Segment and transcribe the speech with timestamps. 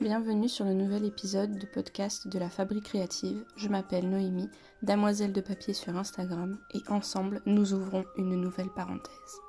[0.00, 3.44] Bienvenue sur le nouvel épisode du podcast de la Fabrique créative.
[3.56, 4.48] Je m'appelle Noémie,
[4.80, 9.40] damoiselle de papier sur Instagram, et ensemble nous ouvrons une nouvelle parenthèse.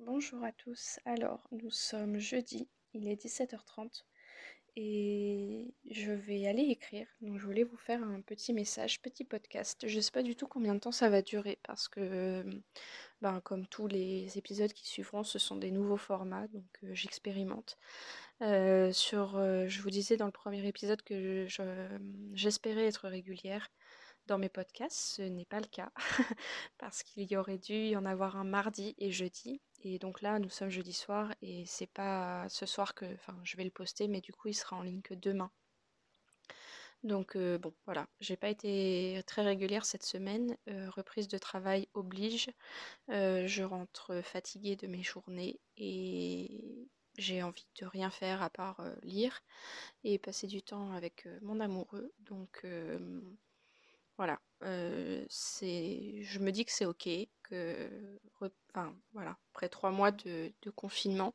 [0.00, 4.04] Bonjour à tous, alors nous sommes jeudi, il est 17h30
[4.76, 7.06] et je vais aller écrire.
[7.20, 9.86] Donc je voulais vous faire un petit message, petit podcast.
[9.86, 12.44] Je ne sais pas du tout combien de temps ça va durer parce que
[13.22, 17.78] ben, comme tous les épisodes qui suivront, ce sont des nouveaux formats, donc euh, j'expérimente.
[18.42, 21.46] Euh, sur, euh, je vous disais dans le premier épisode que
[22.34, 23.70] j'espérais être régulière
[24.26, 25.16] dans mes podcasts.
[25.16, 25.92] Ce n'est pas le cas
[26.78, 29.60] parce qu'il y aurait dû y en avoir un mardi et jeudi.
[29.82, 33.56] Et donc là, nous sommes jeudi soir et c'est pas ce soir que, enfin, je
[33.56, 35.50] vais le poster, mais du coup, il sera en ligne que demain.
[37.04, 40.56] Donc euh, bon, voilà, j'ai pas été très régulière cette semaine.
[40.70, 42.50] Euh, reprise de travail oblige.
[43.10, 48.82] Euh, je rentre fatiguée de mes journées et j'ai envie de rien faire à part
[49.02, 49.42] lire
[50.02, 52.10] et passer du temps avec mon amoureux.
[52.20, 52.64] Donc
[54.16, 54.40] voilà,
[55.28, 57.08] c'est, je me dis que c'est ok,
[57.42, 58.18] que,
[58.70, 61.34] enfin voilà, après trois mois de, confinement,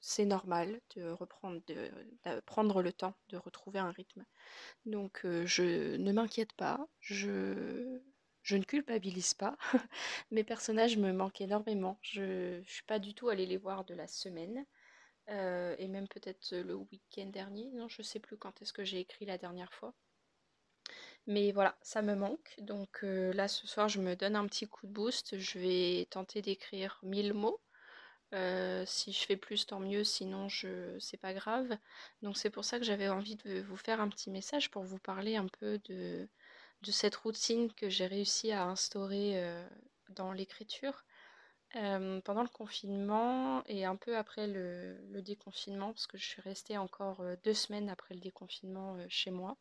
[0.00, 1.90] c'est normal de reprendre, de,
[2.46, 4.24] prendre le temps de retrouver un rythme.
[4.86, 8.00] Donc je ne m'inquiète pas, je,
[8.42, 9.56] je ne culpabilise pas.
[10.30, 11.98] Mes personnages me manquent énormément.
[12.02, 14.64] Je ne suis pas du tout allée les voir de la semaine.
[15.28, 17.70] et même peut-être le week-end dernier.
[17.72, 19.94] Non, je ne sais plus quand est-ce que j'ai écrit la dernière fois.
[21.30, 22.56] Mais voilà, ça me manque.
[22.58, 25.38] Donc euh, là, ce soir, je me donne un petit coup de boost.
[25.38, 27.60] Je vais tenter d'écrire 1000 mots.
[28.34, 30.02] Euh, si je fais plus, tant mieux.
[30.04, 31.68] Sinon, je c'est pas grave.
[32.22, 34.98] Donc c'est pour ça que j'avais envie de vous faire un petit message pour vous
[34.98, 36.28] parler un peu de,
[36.82, 39.64] de cette routine que j'ai réussi à instaurer euh,
[40.10, 41.04] dans l'écriture.
[42.24, 46.76] pendant le confinement et un peu après le, le, déconfinement, parce que je suis restée
[46.78, 49.56] encore deux semaines après le déconfinement chez moi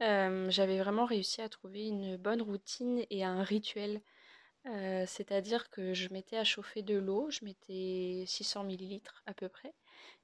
[0.00, 4.00] j'avais vraiment réussi à trouver une bonne routine et un rituel.
[5.06, 9.74] c'est-à-dire que je mettais à chauffer de l'eau, je mettais 600 millilitres à peu près,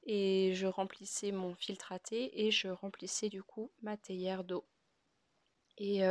[0.05, 4.65] et je remplissais mon filtre à thé et je remplissais du coup ma théière d'eau.
[5.79, 6.03] Et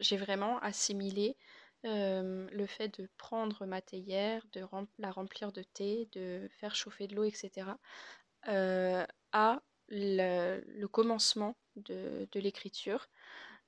[0.00, 1.36] j'ai vraiment assimilé
[1.84, 4.64] le fait de prendre ma théière, de
[4.98, 7.76] la remplir de thé, de faire chauffer de l'eau, etc.,
[9.32, 13.08] à le, commencement de, l'écriture,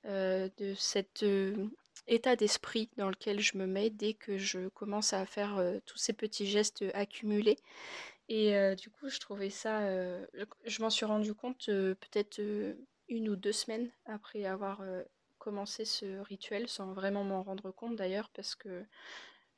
[0.04, 1.68] euh, de cet euh,
[2.06, 5.98] état d'esprit dans lequel je me mets dès que je commence à faire euh, tous
[5.98, 7.58] ces petits gestes accumulés.
[8.28, 9.82] Et du coup, je trouvais ça,
[10.64, 12.40] je m'en suis rendu compte peut-être
[13.08, 14.80] une ou deux semaines après avoir
[15.38, 18.86] commencé ce rituel, sans vraiment m'en rendre compte d'ailleurs, parce que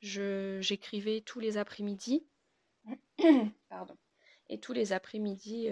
[0.01, 2.25] j'écrivais tous les après-midi.
[3.69, 3.95] Pardon.
[4.49, 5.69] Et tous les après-midi,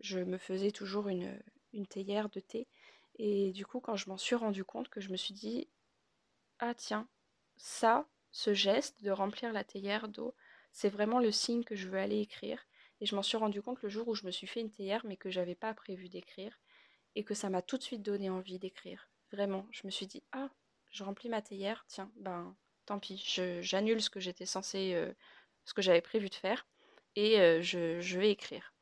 [0.00, 1.38] je me faisais toujours une,
[1.74, 2.66] une théière de thé.
[3.16, 5.68] Et du coup, quand je m'en suis rendu compte, que je me suis dit,
[6.58, 7.08] ah tiens,
[7.56, 10.34] ça, ce geste de remplir la théière d'eau,
[10.72, 12.66] c'est vraiment le signe que je veux aller écrire.
[13.00, 15.02] Et je m'en suis rendu compte le jour où je me suis fait une théière,
[15.04, 16.58] mais que j'avais pas prévu d'écrire,
[17.14, 19.08] et que ça m'a tout de suite donné envie d'écrire.
[19.32, 20.50] Vraiment, je me suis dit, ah,
[20.90, 22.56] je remplis ma théière, tiens, ben,
[22.86, 23.22] tant pis,
[23.60, 25.12] j'annule ce que j'étais censé, euh,
[25.64, 26.66] ce que j'avais prévu de faire,
[27.16, 28.73] et euh, je vais écrire.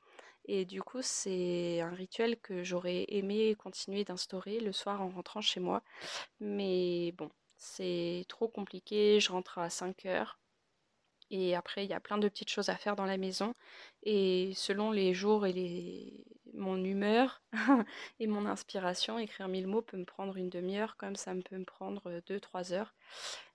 [0.46, 5.40] Et du coup, c'est un rituel que j'aurais aimé continuer d'instaurer le soir en rentrant
[5.40, 5.82] chez moi.
[6.40, 9.20] Mais bon, c'est trop compliqué.
[9.20, 10.38] Je rentre à 5 heures.
[11.30, 13.54] Et après, il y a plein de petites choses à faire dans la maison.
[14.02, 16.24] Et selon les jours et les...
[16.54, 17.42] mon humeur
[18.20, 21.64] et mon inspiration, écrire mille mots peut me prendre une demi-heure, comme ça peut me
[21.64, 22.94] prendre 2-3 heures.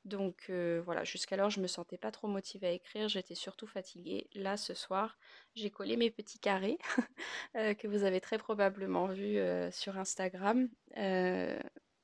[0.08, 0.50] Donc
[0.86, 4.30] voilà, jusqu'alors je me sentais pas trop motivée à écrire, j'étais surtout fatiguée.
[4.34, 5.18] Là ce soir,
[5.54, 6.78] j'ai collé mes petits carrés
[7.54, 9.40] que vous avez très probablement vus
[9.72, 10.70] sur Instagram.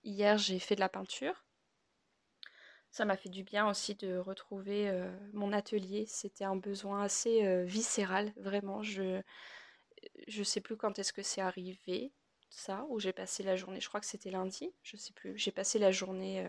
[0.03, 1.45] hier j'ai fait de la peinture.
[2.91, 4.91] Ça m'a fait du bien aussi de retrouver
[5.31, 6.05] mon atelier.
[6.07, 8.83] C'était un besoin assez viscéral, vraiment.
[8.83, 9.21] Je
[10.27, 12.11] je sais plus quand est-ce que c'est arrivé,
[12.49, 13.79] ça, où j'ai passé la journée.
[13.79, 15.37] Je crois que c'était lundi, je sais plus.
[15.37, 16.45] J'ai passé la journée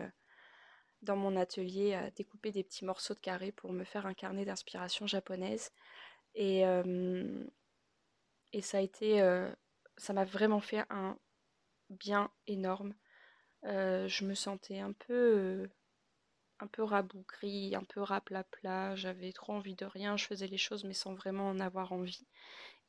[1.05, 4.45] dans mon atelier à découper des petits morceaux de carré pour me faire un carnet
[4.45, 5.71] d'inspiration japonaise.
[6.35, 6.63] Et,
[8.61, 9.19] ça a été.
[9.97, 11.17] ça m'a vraiment fait un
[11.89, 12.93] bien énorme.
[13.63, 15.69] je me sentais un peu
[16.59, 20.83] un peu rabougrie, un peu raplapla, j'avais trop envie de rien, je faisais les choses
[20.85, 22.25] mais sans vraiment en avoir envie.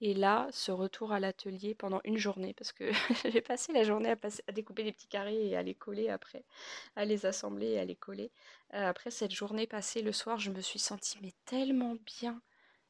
[0.01, 2.91] Et là, ce retour à l'atelier pendant une journée, parce que
[3.31, 6.45] j'ai passé la journée à, découper des petits carrés et à les coller après,
[6.97, 8.31] à les assembler et à les coller.
[8.75, 12.43] Euh, après cette journée passée le soir, je me suis sentie mais tellement bien.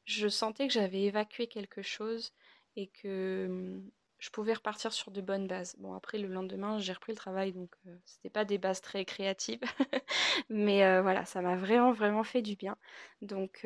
[0.05, 2.33] je sentais que j'avais évacué quelque chose
[2.75, 3.89] et que hum,
[4.19, 5.75] je pouvais repartir sur de bonnes bases.
[5.79, 9.05] Bon, après, le lendemain, j'ai repris le travail, donc ce c'était pas des bases très
[9.05, 9.61] créatives.
[10.49, 12.77] Mais voilà, ça m'a vraiment, vraiment fait du bien.
[13.21, 13.63] Donc,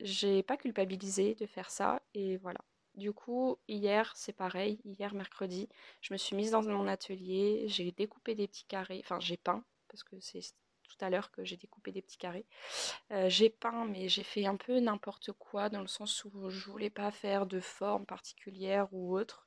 [0.00, 2.02] j'ai pas culpabilisé de faire ça.
[2.14, 2.60] Et voilà.
[2.94, 4.80] Du coup, hier, c'est pareil.
[4.84, 5.68] Hier, mercredi,
[6.00, 7.64] je me suis mise dans mon atelier.
[7.68, 9.00] J'ai découpé des petits carrés.
[9.04, 12.46] Enfin, j'ai peint, parce que c'est tout à l'heure que j'ai découpé des petits carrés.
[13.28, 16.90] j'ai peint, mais j'ai fait un peu n'importe quoi, dans le sens où je voulais
[16.90, 19.46] pas faire de forme particulière ou autre.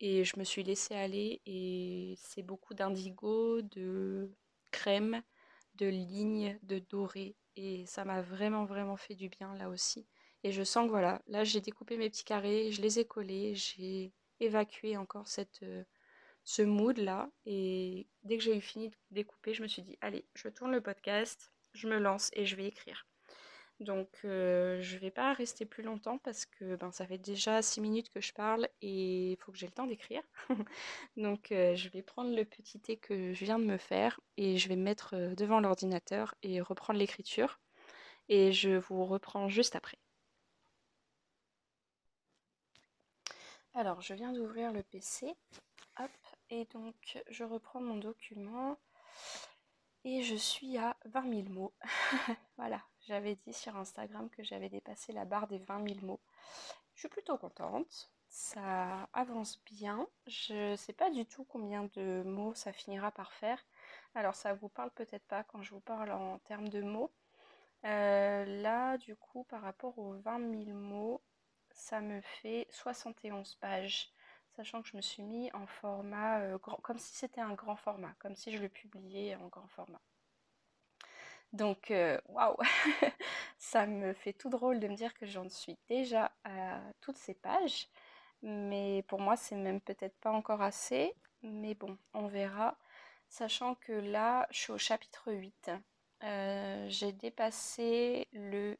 [0.00, 1.40] Et je me suis laissée aller.
[1.46, 4.30] Et c'est beaucoup d'indigo, de
[4.70, 5.22] crème,
[5.76, 7.36] de lignes, de doré.
[7.56, 10.06] Et ça m'a vraiment, vraiment fait du bien là aussi.
[10.44, 13.54] Et je sens que voilà, là j'ai découpé mes petits carrés, je les ai collés,
[13.54, 15.26] j'ai évacué encore
[15.62, 15.84] euh,
[16.44, 17.30] ce mood là.
[17.46, 20.72] Et dès que j'ai eu fini de découper, je me suis dit, allez, je tourne
[20.72, 23.06] le podcast, je me lance et je vais écrire.
[23.80, 27.82] Donc euh, je vais pas rester plus longtemps parce que ben, ça fait déjà 6
[27.82, 30.22] minutes que je parle et il faut que j'ai le temps d'écrire.
[31.16, 34.56] Donc euh, je vais prendre le petit thé que je viens de me faire et
[34.56, 37.60] je vais me mettre euh, devant l'ordinateur et reprendre l'écriture.
[38.28, 39.98] Et je vous reprends juste après.
[43.74, 45.34] Alors je viens d'ouvrir le PC.
[45.98, 46.10] Hop,
[46.50, 48.78] et donc je reprends mon document.
[50.04, 51.74] Et je suis à 20 000 mots.
[52.56, 56.20] voilà, j'avais dit sur Instagram que j'avais dépassé la barre des 20 000 mots.
[56.94, 58.10] Je suis plutôt contente.
[58.28, 60.06] Ça avance bien.
[60.26, 63.64] Je ne sais pas du tout combien de mots ça finira par faire.
[64.14, 67.12] Alors ça vous parle peut-être pas quand je vous parle en termes de mots.
[67.84, 71.22] Euh, là, du coup, par rapport aux 20 000 mots,
[71.70, 74.10] ça me fait 71 pages.
[74.56, 77.76] Sachant que je me suis mis en format euh, grand, comme si c'était un grand
[77.76, 80.00] format, comme si je le publiais en grand format.
[81.52, 81.92] Donc,
[82.28, 82.56] waouh,
[83.58, 87.34] ça me fait tout drôle de me dire que j'en suis déjà à toutes ces
[87.34, 87.88] pages.
[88.42, 91.14] Mais pour moi, c'est même peut-être pas encore assez.
[91.42, 92.76] Mais bon, on verra.
[93.28, 95.70] Sachant que là, je suis au chapitre 8.
[96.22, 98.76] Euh, j'ai dépassé le...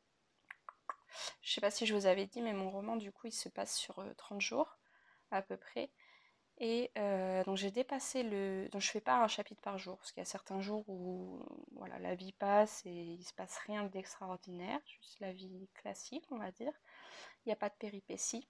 [1.41, 3.49] Je sais pas si je vous avais dit, mais mon roman, du coup, il se
[3.49, 4.79] passe sur 30 euh, jours
[5.31, 5.91] à peu près.
[6.59, 8.69] Et euh, donc j'ai dépassé le.
[8.71, 11.39] Donc je fais pas un chapitre par jour, parce qu'il y a certains jours où
[11.73, 16.39] voilà, la vie passe et il se passe rien d'extraordinaire, juste la vie classique, on
[16.39, 16.73] va dire.
[17.45, 18.49] Il n'y a pas de péripéties.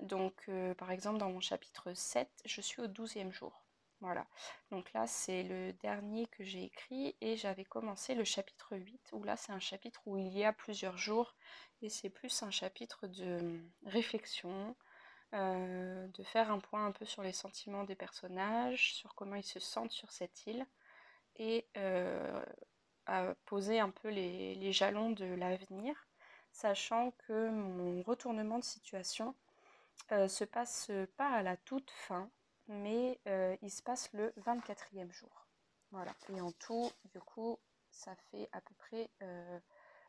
[0.00, 3.64] Donc euh, par exemple dans mon chapitre 7, je suis au 12e jour.
[4.00, 4.26] Voilà.
[4.70, 9.22] Donc là c'est le dernier que j'ai écrit et j'avais commencé le chapitre 8, où
[9.22, 11.34] là c'est un chapitre où il y a plusieurs jours
[11.82, 14.74] et c'est plus un chapitre de réflexion,
[15.34, 19.42] euh, de faire un point un peu sur les sentiments des personnages, sur comment ils
[19.42, 20.64] se sentent sur cette île,
[21.36, 22.44] et euh,
[23.06, 25.96] à poser un peu les, jalons de l'avenir,
[26.52, 29.34] sachant que mon retournement de situation
[30.12, 32.30] euh, se passe pas à la toute fin,
[32.68, 33.18] mais
[33.60, 35.48] il se passe le 24e jour.
[35.90, 36.14] Voilà.
[36.28, 37.58] Et en tout, du coup,
[37.90, 39.10] ça fait à peu près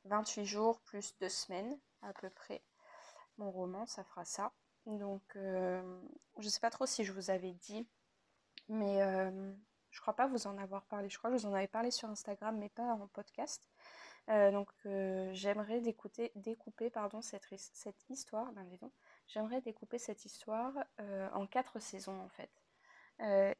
[0.06, 2.62] 28 jours plus 2 semaines, à peu près.
[3.38, 4.54] Mon roman, ça fera ça.
[4.85, 5.81] Donc, euh,
[6.37, 7.87] je ne sais pas trop si je vous avais dit,
[8.69, 9.53] mais euh,
[9.89, 11.09] je crois pas vous en avoir parlé.
[11.09, 13.67] Je crois que je vous en avais parlé sur Instagram, mais pas en podcast.
[14.29, 14.69] Euh, donc,
[15.33, 18.51] j'aimerais découper, pardon, cette, cette histoire.
[18.53, 18.67] Ben,
[19.27, 20.74] j'aimerais découper cette histoire
[21.33, 22.51] en quatre saisons en fait.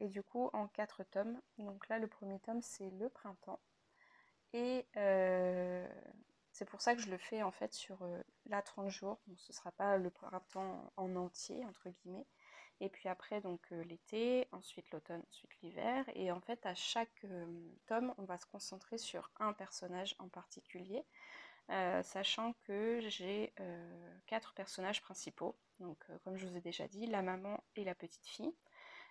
[0.00, 1.40] et du coup, en quatre tomes.
[1.58, 3.60] Donc là, le premier tome, c'est le printemps.
[4.52, 4.86] Et
[6.56, 9.20] c'est pour ça que je le fais en fait sur euh, la 30 jours.
[9.36, 12.26] ce ce sera pas le printemps en entier, entre guillemets.
[12.80, 16.06] Et puis après, donc euh, l'été, ensuite l'automne, ensuite l'hiver.
[16.14, 17.46] Et en fait, à chaque euh,
[17.86, 21.04] tome, on va se concentrer sur un personnage en particulier.
[22.02, 23.52] sachant que j'ai
[24.26, 25.58] quatre personnages principaux.
[25.80, 28.54] Donc, comme je vous ai déjà dit, la maman et la petite fille,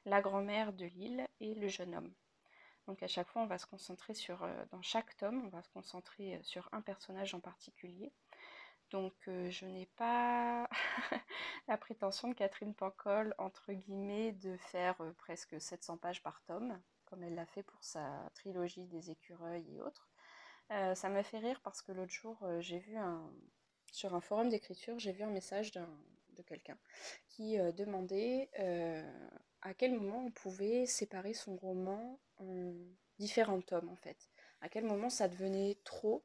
[0.06, 2.14] la grand-mère de l'île et le jeune homme.
[2.88, 5.62] Donc à chaque fois, on va se concentrer sur, euh, dans chaque tome, on va
[5.64, 8.12] se concentrer euh, sur un personnage en particulier.
[8.92, 10.70] Donc euh, je n'ai pas
[11.68, 17.24] la prétention de Catherine Pancol, entre guillemets, de faire presque 700 pages par tome, comme
[17.24, 20.08] elle l'a fait pour sa trilogie des écureuils et autres.
[20.70, 23.32] ça m'a fait rire parce que l'autre jour, j'ai vu un,
[23.92, 26.78] sur un forum d'écriture, j'ai vu un message de quelqu'un
[27.28, 28.50] qui demandait
[29.62, 32.74] à quel moment on pouvait séparer son roman en
[33.20, 34.30] différents tomes en fait.
[34.62, 36.24] À quel moment ça devenait trop,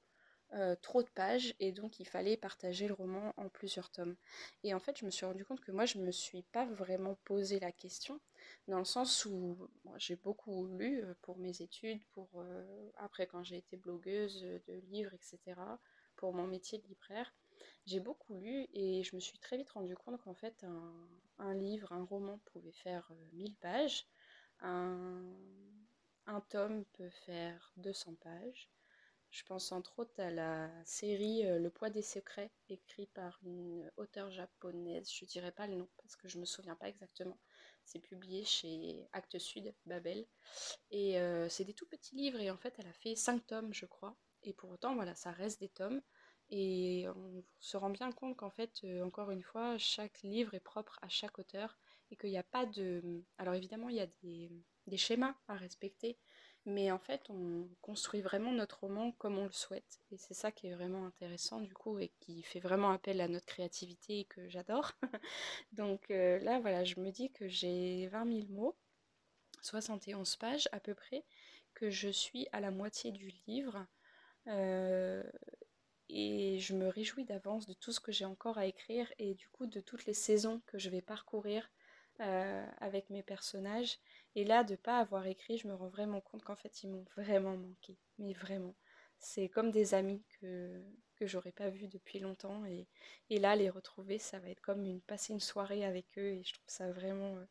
[0.55, 4.17] euh, trop de pages et donc il fallait partager le roman en plusieurs tomes.
[4.65, 7.17] Et en fait, je me suis rendu compte que moi, je me suis pas vraiment
[7.25, 8.21] posé la question
[8.67, 13.43] dans le sens où j'ai beaucoup lu euh, pour mes études, pour euh, après quand
[13.43, 15.61] j'ai été blogueuse de livres, etc.,
[16.17, 17.33] pour mon métier de libraire.
[17.87, 20.65] j'ai beaucoup lu et je me suis très vite rendu compte qu'en fait
[21.39, 24.07] un, livre, un roman pouvait faire 1000 pages,
[26.27, 28.71] un tome peut faire 200 pages,
[29.31, 33.89] je pense entre autres à la série euh, Le poids des secrets, écrite par une
[33.97, 35.09] auteure japonaise.
[35.13, 37.39] Je dirais pas le nom parce que je me souviens pas exactement.
[37.85, 40.27] C'est publié chez Actes Sud, Babel.
[40.91, 43.73] Et euh, c'est des tout petits livres et en fait elle a fait 5 tomes
[43.73, 44.17] je crois.
[44.43, 46.03] Et pour autant voilà, ça reste des tomes.
[46.51, 50.61] Et on se rend bien compte qu'en fait, euh, encore une fois, chaque livre est
[50.61, 51.79] propre à chaque auteur
[52.11, 53.23] et qu'il n'y a pas de...
[53.39, 54.51] Alors évidemment, il y a des
[54.97, 56.19] schémas à respecter,
[56.67, 60.01] mais en fait, on construit vraiment notre roman comme on le souhaite.
[60.13, 63.29] Et c'est ça qui est vraiment intéressant du coup et qui fait vraiment appel à
[63.29, 64.93] notre créativité et que j'adore.
[65.73, 68.77] Donc euh, là, voilà, je me dis que j'ai 20 000 mots,
[69.63, 71.25] 71 pages à peu près,
[71.75, 73.87] que je suis à la moitié du livre.
[74.47, 75.23] Euh,
[76.13, 79.49] et je me réjouis d'avance de tout ce que j'ai encore à écrire et du
[79.49, 81.71] coup de toutes les saisons que je vais parcourir
[82.21, 83.99] euh, avec mes personnages.
[84.35, 87.05] Et là, de pas avoir écrit, je me rends vraiment compte qu'en fait, ils m'ont
[87.17, 87.99] vraiment manqué.
[88.19, 88.75] Mais vraiment.
[89.19, 90.83] C'est comme des amis que,
[91.17, 92.65] que j'aurais pas vus depuis longtemps.
[92.67, 92.89] Et,
[93.29, 96.33] et, là, les retrouver, ça va être comme une, passer une soirée avec eux.
[96.33, 97.45] Et je trouve ça vraiment euh,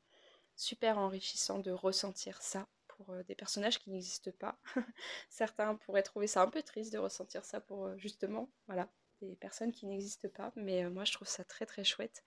[0.55, 4.59] super enrichissant de ressentir ça pour euh, des personnages qui n'existent pas.
[5.29, 8.89] Certains pourraient trouver ça un peu triste de ressentir ça pour justement, voilà,
[9.21, 12.23] des personnes qui n'existent pas, mais euh, moi je trouve ça très très chouette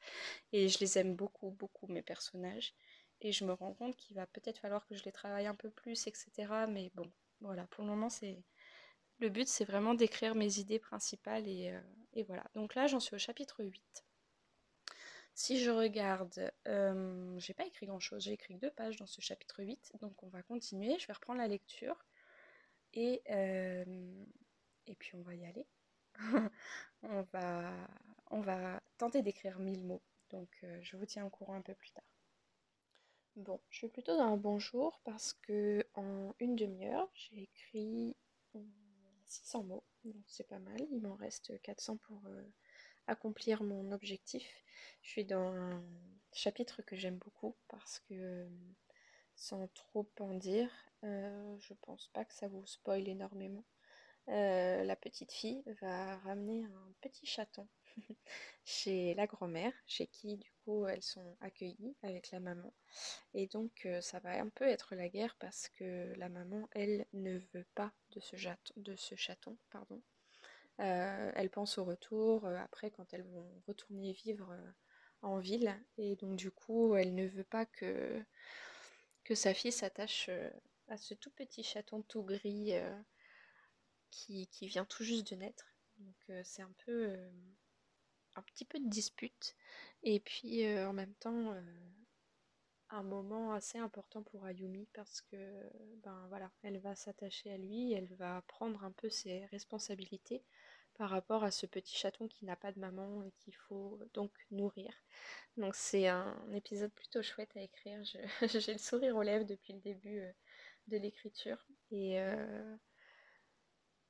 [0.52, 2.75] et je les aime beaucoup beaucoup mes personnages
[3.22, 5.70] et je me rends compte qu'il va peut-être falloir que je les travaille un peu
[5.70, 6.30] plus, etc.
[6.68, 7.10] Mais bon,
[7.40, 8.42] voilà, pour le moment c'est
[9.20, 12.44] le but c'est vraiment d'écrire mes idées principales et, euh, voilà.
[12.54, 14.04] Donc là j'en suis au chapitre 8.
[15.34, 19.22] Si je regarde, euh, j'ai pas écrit grand chose, j'ai écrit deux pages dans ce
[19.22, 22.04] chapitre 8, donc on va continuer, je vais reprendre la lecture
[22.92, 23.22] et,
[24.86, 25.66] et puis on va y aller.
[27.02, 27.72] on, va,
[28.30, 30.02] on va tenter d'écrire 1000 mots.
[30.30, 32.04] Donc euh, je vous tiens au courant un peu plus tard.
[33.36, 38.14] Bon, je suis plutôt dans un bon jour parce que en une demi-heure, j'ai écrit
[39.24, 39.84] 600 euh, mots.
[40.04, 40.80] Donc c'est pas mal.
[40.90, 42.42] Il m'en reste 400 pour euh,
[43.06, 44.46] accomplir mon objectif.
[45.00, 45.82] Je suis dans un
[46.32, 48.46] chapitre que j'aime beaucoup parce que
[49.34, 50.70] sans trop en dire,
[51.02, 53.64] je pense pas que ça vous spoil énormément.
[54.28, 57.66] Euh, la petite fille va ramener un petit chaton
[58.64, 62.72] chez la grand-mère, chez qui du coup elles sont accueillies avec la maman.
[63.34, 67.06] Et donc euh, ça va un peu être la guerre parce que la maman, elle,
[67.12, 69.56] ne veut pas de ce, chaton.
[69.70, 70.02] Pardon.
[70.80, 74.56] Euh, elle pense au retour, après quand elles vont retourner vivre
[75.22, 75.75] en ville.
[75.99, 78.25] Et donc du coup, elle ne veut pas que,
[79.34, 80.28] sa fille s'attache
[80.88, 82.75] à ce tout petit chaton tout gris
[84.12, 85.75] qui, vient tout juste de naître.
[85.99, 87.30] Donc euh, c'est un peu euh,
[88.36, 89.56] un petit peu de dispute.
[90.02, 91.54] Et puis euh, en même temps
[92.92, 95.36] un moment assez important pour Ayumi parce que
[96.02, 100.44] ben voilà, elle va s'attacher à lui, elle va prendre un peu ses responsabilités
[100.94, 104.30] par rapport à ce petit chaton qui n'a pas de maman et qu'il faut donc
[104.50, 104.92] nourrir.
[105.56, 108.02] Donc c'est un épisode plutôt chouette à écrire.
[108.42, 110.22] J'ai le sourire aux lèvres depuis le début
[110.88, 112.20] de l'écriture et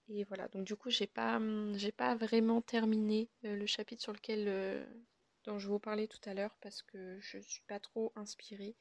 [0.08, 4.02] et voilà, donc du coup, j'ai pas, hum, j'ai pas vraiment terminé euh, le chapitre
[4.02, 4.84] sur lequel euh,
[5.44, 8.76] dont je vous parlais tout à l'heure parce que je suis pas trop inspirée.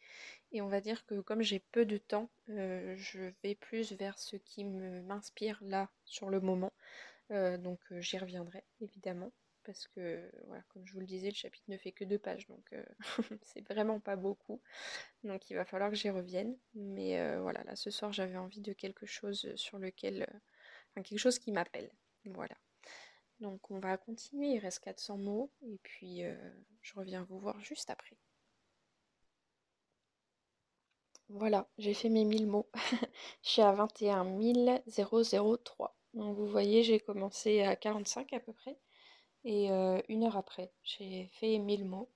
[0.52, 4.20] Et on va dire que comme j'ai peu de temps, euh, je vais plus vers
[4.20, 6.74] ce qui m'inspire là sur le moment.
[7.30, 9.32] donc j'y reviendrai évidemment
[9.64, 12.48] parce que voilà, comme je vous le disais, le chapitre ne fait que deux pages,
[12.48, 12.74] donc
[13.44, 14.60] c'est vraiment pas beaucoup.
[15.24, 16.58] Donc il va falloir que j'y revienne.
[16.76, 20.28] Mais voilà, là ce soir j'avais envie de quelque chose sur lequel
[20.96, 21.90] quelque chose qui m'appelle.
[22.26, 22.56] Voilà.
[23.40, 26.36] Donc on va continuer, il reste 400 mots et puis euh,
[26.82, 28.18] je reviens vous voir juste après.
[31.30, 32.70] Voilà, j'ai fait mes 1000 mots.
[33.44, 34.26] je suis à 21
[34.86, 35.96] 003.
[36.14, 38.78] Donc vous voyez, j'ai commencé à 45 à peu près.
[39.46, 42.10] Et euh, une heure après, j'ai fait 1000 mots.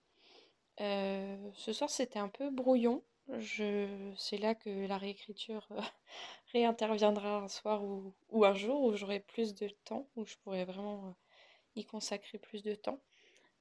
[0.82, 3.04] Euh, ce soir, c'était un peu brouillon.
[3.40, 4.14] Je...
[4.18, 5.68] C'est là que la réécriture
[6.54, 11.08] réinterviendra un soir ou, un jour où j'aurai plus de temps, où je pourrai vraiment
[11.08, 11.12] euh,
[11.76, 13.00] y consacrer plus de temps.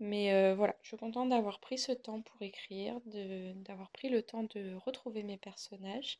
[0.01, 4.23] Mais euh, voilà, je suis contente d'avoir pris ce temps pour écrire, d'avoir pris le
[4.23, 6.19] temps de retrouver mes personnages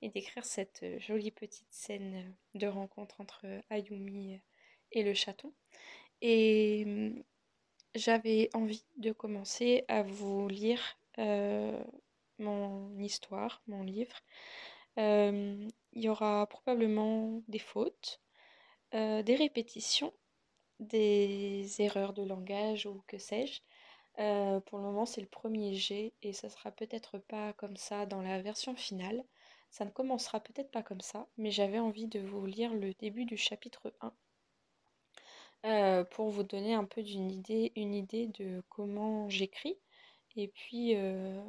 [0.00, 4.40] et d'écrire cette euh, jolie petite scène de rencontre entre Ayumi
[4.92, 5.52] et le chaton.
[6.22, 7.12] Et
[7.94, 10.98] j'avais envie de commencer à vous lire
[12.38, 14.16] mon histoire, mon livre.
[14.96, 18.20] il y aura probablement des fautes,
[18.92, 20.12] des répétitions
[20.80, 23.60] des erreurs de langage ou que sais-je.
[24.18, 28.06] Euh, pour le moment, c'est le premier jet et ça sera peut-être pas comme ça
[28.06, 29.24] dans la version finale.
[29.70, 33.24] Ça ne commencera peut-être pas comme ça, mais j'avais envie de vous lire le début
[33.26, 34.12] du chapitre 1
[35.66, 39.76] euh, pour vous donner un peu d'une idée, une idée de comment j'écris
[40.36, 41.42] et puis euh,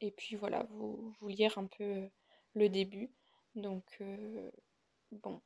[0.00, 2.08] et puis voilà, vous, lire un peu
[2.54, 3.10] le début.
[3.54, 4.02] Donc
[5.12, 5.40] bon,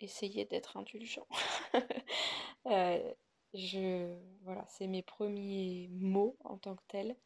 [0.00, 1.26] essayez d'être indulgent.
[3.54, 7.16] je voilà, c'est mes premiers mots en tant que tels.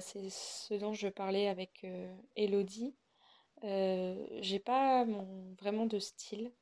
[0.00, 1.86] c'est ce dont je parlais avec
[2.36, 2.96] Elodie.
[3.62, 5.06] j'ai pas
[5.60, 6.52] vraiment de style.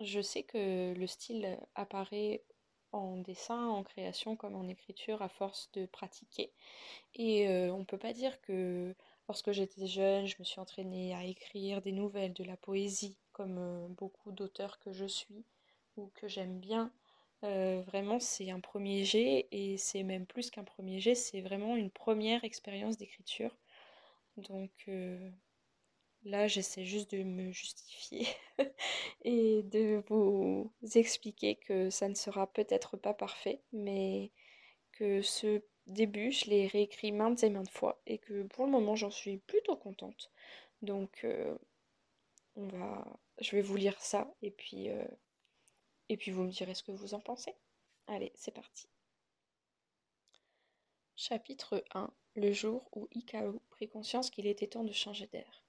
[0.00, 2.44] je sais que le style apparaît
[2.92, 6.52] en dessin, en création comme en écriture à force de pratiquer.
[7.14, 8.94] Et on ne peut pas dire que
[9.28, 13.88] lorsque j'étais jeune, je me suis entraînée à écrire des nouvelles, de la poésie, comme
[13.94, 15.44] beaucoup d'auteurs que je suis
[15.96, 16.92] ou que j'aime bien.
[17.42, 21.90] vraiment, c'est un premier jet et c'est même plus qu'un premier jet, c'est vraiment une
[21.90, 23.56] première expérience d'écriture.
[24.36, 24.88] Donc
[26.24, 28.26] là, j'essaie juste de me justifier
[29.24, 34.30] et de vous expliquer que ça ne sera peut-être pas parfait, mais
[34.92, 38.96] que ce début, je l'ai réécrit maintes et maintes fois et que pour le moment,
[38.96, 40.30] j'en suis plutôt contente.
[40.82, 41.26] Donc,
[42.56, 44.88] on va, je vais vous lire ça et puis,
[46.08, 47.54] et puis vous me direz ce que vous en pensez.
[48.06, 48.88] Allez, c'est parti.
[51.16, 55.64] Chapitre 1 Le jour où Ikaru prit conscience qu'il était temps de changer d'air.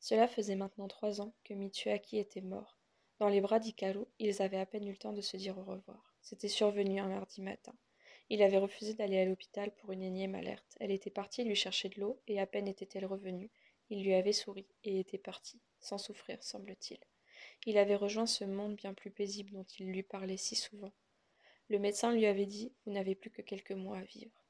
[0.00, 2.78] Cela faisait maintenant trois ans que Mitsuaki était mort.
[3.18, 5.62] Dans les bras d'Ikaru, ils avaient à peine eu le temps de se dire au
[5.62, 6.14] revoir.
[6.22, 7.74] C'était survenu un mardi matin.
[8.30, 10.76] Il avait refusé d'aller à l'hôpital pour une énième alerte.
[10.80, 13.50] Elle était partie lui chercher de l'eau, et à peine était-elle revenue,
[13.90, 16.98] il lui avait souri, et était parti sans souffrir, semble-t-il.
[17.66, 20.92] Il avait rejoint ce monde bien plus paisible dont il lui parlait si souvent.
[21.68, 24.44] Le médecin lui avait dit Vous n'avez plus que quelques mois à vivre.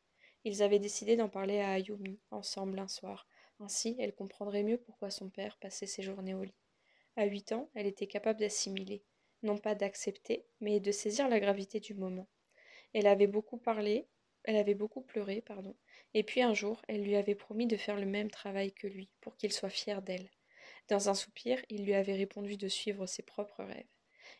[0.44, 3.26] Ils avaient décidé d'en parler à Ayumi, ensemble un soir.
[3.60, 6.54] Ainsi, elle comprendrait mieux pourquoi son père passait ses journées au lit.
[7.16, 9.04] À huit ans, elle était capable d'assimiler,
[9.42, 12.26] non pas d'accepter, mais de saisir la gravité du moment.
[12.94, 14.06] Elle avait beaucoup parlé,
[14.44, 15.76] elle avait beaucoup pleuré, pardon,
[16.14, 19.10] et puis un jour, elle lui avait promis de faire le même travail que lui,
[19.20, 20.30] pour qu'il soit fier d'elle.
[20.88, 23.86] Dans un soupir, il lui avait répondu de suivre ses propres rêves.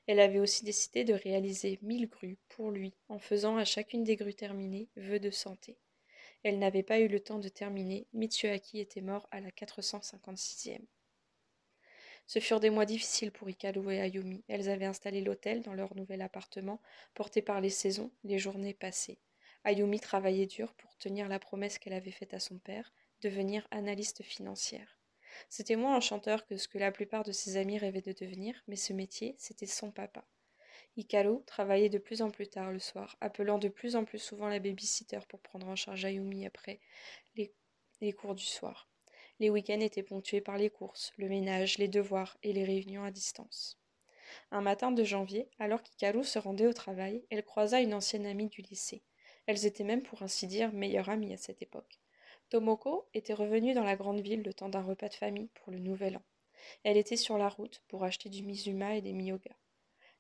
[0.06, 4.16] Elle avait aussi décidé de réaliser mille grues pour lui, en faisant à chacune des
[4.16, 5.76] grues terminées vœux de santé.
[6.42, 10.81] Elle n'avait pas eu le temps de terminer, Mitsuaki était mort à la 456e.
[12.26, 14.44] Ce furent des mois difficiles pour Hikaru et Ayumi.
[14.48, 16.81] Elles avaient installé l'hôtel dans leur nouvel appartement,
[17.12, 19.18] porté par les saisons, les journées passées.
[19.64, 24.22] Ayumi travaillait dur pour tenir la promesse qu'elle avait faite à son père, devenir analyste
[24.22, 24.98] financière.
[25.48, 28.76] C'était moins enchanteur que ce que la plupart de ses amis rêvaient de devenir, mais
[28.76, 30.24] ce métier, c'était son papa.
[30.96, 34.48] Hikaru travaillait de plus en plus tard le soir, appelant de plus en plus souvent
[34.48, 36.81] la babysitter pour prendre en charge Ayumi après
[37.37, 38.88] les, cours du soir.
[39.38, 43.11] Les week-ends étaient ponctués par les courses, le ménage, les devoirs et les réunions à
[43.11, 43.79] distance.
[44.50, 48.48] Un matin de janvier, alors qu'Hikaru se rendait au travail, elle croisa une ancienne amie
[48.48, 49.03] du lycée.
[49.46, 52.00] Elles étaient même, pour ainsi dire, meilleures amies à cette époque.
[52.50, 55.79] Tomoko était revenue dans la grande ville le temps d'un repas de famille pour le
[55.79, 56.22] nouvel an.
[56.85, 59.57] Elle était sur la route pour acheter du Mizuma et des Miyoga.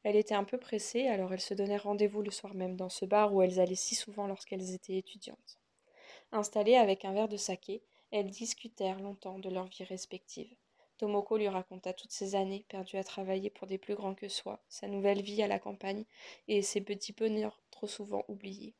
[0.02, 3.04] Elle était un peu pressée, alors elle se donnait rendez-vous le soir même dans ce
[3.04, 5.58] bar où elles allaient si souvent lorsqu'elles étaient étudiantes.
[6.32, 10.54] Installées avec un verre de saké, elles discutèrent longtemps de leur vie respective.
[10.96, 14.62] Tomoko lui raconta toutes ces années perdues à travailler pour des plus grands que soi,
[14.68, 16.04] sa nouvelle vie à la campagne
[16.46, 18.74] et ses petits bonheurs trop souvent oubliés.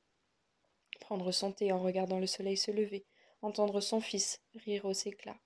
[1.00, 3.06] Prendre son thé en regardant le soleil se lever,
[3.42, 5.40] entendre son fils rire aux éclats.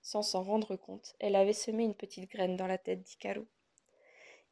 [0.00, 3.46] Sans s'en rendre compte, elle avait semé une petite graine dans la tête d'Ikaru.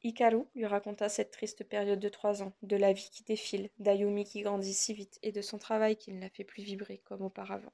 [0.02, 4.24] Ikaru lui raconta cette triste période de trois ans, de la vie qui défile, d'Ayumi
[4.24, 7.22] qui grandit si vite et de son travail qui ne la fait plus vibrer comme
[7.22, 7.72] auparavant.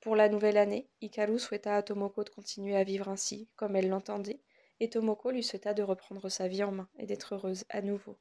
[0.00, 3.88] Pour la nouvelle année, Ikaru souhaita à Tomoko de continuer à vivre ainsi, comme elle
[3.88, 4.40] l'entendait,
[4.78, 8.16] et Tomoko lui souhaita de reprendre sa vie en main et d'être heureuse à nouveau.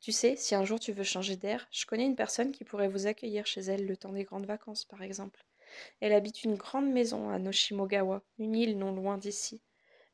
[0.00, 2.88] Tu sais, si un jour tu veux changer d'air, je connais une personne qui pourrait
[2.88, 5.44] vous accueillir chez elle le temps des grandes vacances, par exemple.
[6.00, 9.62] Elle habite une grande maison à Noshimogawa, une île non loin d'ici.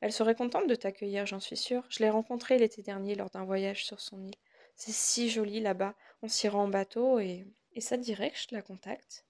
[0.04, 1.82] Elle serait contente de t'accueillir, j'en suis sûre.
[1.88, 4.34] Je l'ai rencontrée l'été dernier lors d'un voyage sur son île.
[4.76, 5.94] C'est si joli là-bas.
[6.20, 7.46] On s'y rend en bateau et.
[7.72, 9.24] Et ça dirait que je la contacte?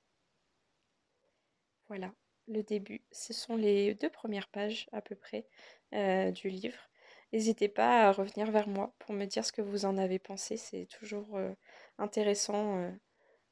[1.86, 2.12] Voilà,
[2.48, 3.04] le début.
[3.12, 5.46] Ce sont les deux premières pages à peu près
[5.92, 6.90] euh, du livre.
[7.32, 10.56] N'hésitez pas à revenir vers moi pour me dire ce que vous en avez pensé.
[10.56, 11.54] C'est toujours euh,
[11.98, 12.90] intéressant euh,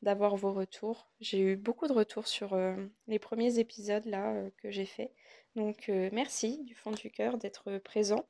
[0.03, 1.09] d'avoir vos retours.
[1.21, 5.13] J'ai eu beaucoup de retours sur euh, les premiers épisodes là que j'ai fait.
[5.57, 8.27] Donc merci du fond du cœur d'être présent.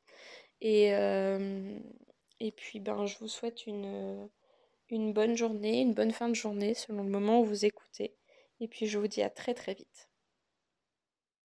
[0.61, 0.93] Et,
[2.41, 4.29] Et puis ben je vous souhaite une,
[4.91, 8.15] une bonne journée, une bonne fin de journée selon le moment où vous écoutez.
[8.61, 10.12] Et puis je vous dis à très très vite.